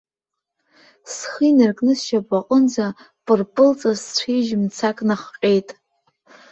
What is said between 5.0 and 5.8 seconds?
нахҟьеит.